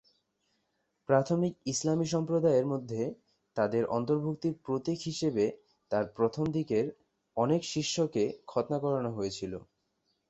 [1.09, 3.01] প্রাথমিক ইসলামী সম্প্রদায়ের মধ্যে
[3.55, 5.45] তাদের অন্তর্ভুক্তির প্রতীক হিসাবে
[5.91, 6.85] তাঁর প্রথম দিকের
[7.37, 9.53] অনেক শিষ্যকে খৎনা করানো হয়েছিল।